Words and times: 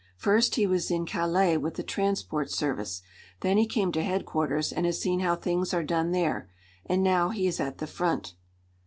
"First 0.17 0.55
he 0.55 0.65
was 0.65 0.89
in 0.89 1.05
Calais 1.05 1.57
with 1.57 1.75
the 1.75 1.83
transport 1.83 2.49
service. 2.49 3.03
Then 3.41 3.57
he 3.59 3.67
came 3.67 3.91
to 3.91 4.03
headquarters, 4.03 4.71
and 4.73 4.87
has 4.87 4.99
seen 4.99 5.19
how 5.19 5.35
things 5.35 5.75
are 5.75 5.83
done 5.83 6.09
there. 6.11 6.49
And 6.87 7.03
now 7.03 7.29
he 7.29 7.45
is 7.45 7.59
at 7.59 7.77
the 7.77 7.85
front." 7.85 8.33